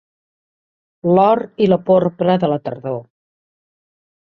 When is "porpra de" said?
1.91-2.51